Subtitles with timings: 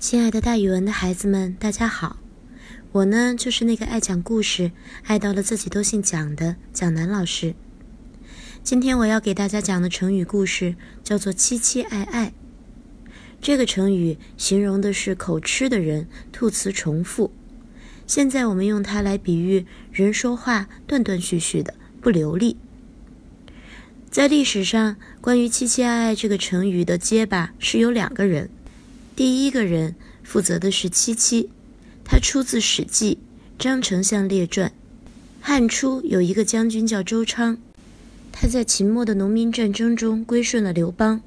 [0.00, 2.18] 亲爱的，大语文的孩子们，大家好！
[2.92, 4.70] 我呢，就是那个爱讲故事、
[5.02, 7.56] 爱到了自己都姓蒋的蒋楠老师。
[8.62, 12.32] 今天我要给大家讲的成语故事叫做“凄凄爱爱”。
[13.42, 17.32] 这个成语形容的是口吃的人吐词重复。
[18.06, 22.56] 现在我们用它来比喻人说话断断续续的，不流利。
[24.08, 28.48] 在历史上，关于“凄凄爱爱”这个成语的结巴是有两个人。
[29.18, 31.50] 第一个人负责的是七七，
[32.04, 33.18] 他出自《史记·
[33.60, 34.68] 张丞相列传》。
[35.40, 37.58] 汉初有一个将军叫周昌，
[38.30, 41.20] 他在秦末的农民战争中归顺了刘邦，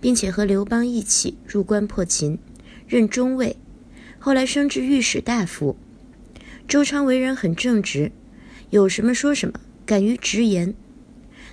[0.00, 2.38] 并且和刘邦一起入关破秦，
[2.86, 3.56] 任中尉，
[4.20, 5.76] 后来升至御史大夫。
[6.68, 8.12] 周昌为人很正直，
[8.70, 10.72] 有什么说什么，敢于直言。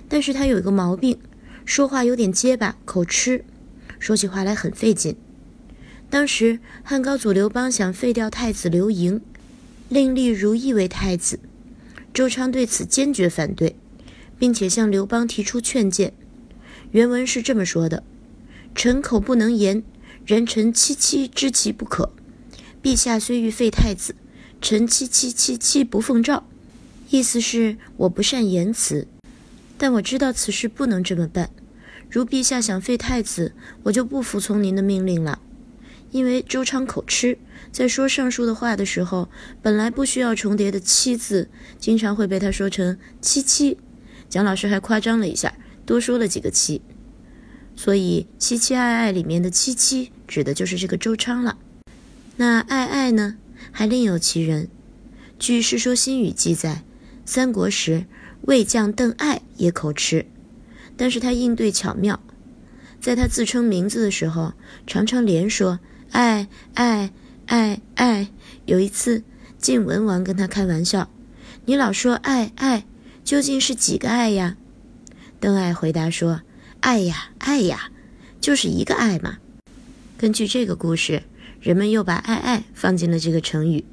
[0.08, 1.18] 但是他有一个毛病，
[1.64, 3.44] 说话有点结巴，口吃，
[3.98, 5.16] 说起话来很费劲。
[6.12, 9.22] 当时汉高祖刘邦想废掉太子刘盈，
[9.88, 11.40] 另立如意为太子。
[12.12, 13.76] 周昌对此坚决反对，
[14.38, 16.12] 并且向刘邦提出劝谏。
[16.90, 18.02] 原文是这么说的
[18.76, 19.82] ：“臣口不能言，
[20.26, 22.12] 然臣戚戚知其不可。
[22.82, 24.14] 陛下虽欲废太子，
[24.60, 26.44] 臣戚戚戚戚不奉诏。”
[27.08, 29.08] 意思是我不善言辞，
[29.78, 31.48] 但我知道此事不能这么办。
[32.10, 33.54] 如陛下想废太子，
[33.84, 35.40] 我就不服从您的命令了。
[36.12, 37.38] 因为周昌口吃，
[37.72, 39.30] 在说上述的话的时候，
[39.62, 43.78] 本来不需要重叠的“七”字，经常会被他说成“七七”。
[44.28, 45.54] 蒋老师还夸张了一下，
[45.86, 46.82] 多说了几个“七”，
[47.74, 51.56] 所以“七七爱爱”里面的“七七”指的就是这个周昌了。
[52.36, 53.38] 那“爱爱”呢，
[53.70, 54.68] 还另有其人。
[55.38, 56.84] 据《世说新语》记载，
[57.24, 58.04] 三国时
[58.42, 60.26] 魏将邓艾也口吃，
[60.94, 62.22] 但是他应对巧妙，
[63.00, 64.52] 在他自称名字的时候，
[64.86, 65.80] 常常连说。
[66.12, 67.10] 爱爱
[67.46, 68.28] 爱爱！
[68.66, 69.24] 有一次，
[69.58, 71.10] 晋文王跟他开玩笑
[71.64, 72.84] ：“你老说爱爱，
[73.24, 74.56] 究竟是几个爱呀？”
[75.40, 76.42] 邓艾回答说
[76.80, 77.90] ：“爱呀爱呀，
[78.42, 79.38] 就是一个爱嘛。”
[80.18, 81.22] 根据这个故事，
[81.60, 83.86] 人们又把爱爱放进了这个成语，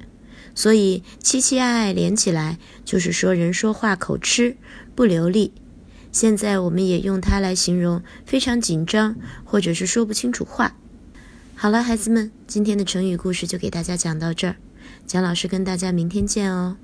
[0.54, 4.58] 所以七七爱爱连起来就是说人说话口吃
[4.94, 5.54] 不流利。
[6.12, 10.76] 现在我们也用它来形容非常紧张，或者是说不清楚话。
[11.62, 14.56] 好了，孩子们，今天的成语故事就给大家讲到这儿。
[15.06, 16.78] 蒋老师跟大家明天见哦。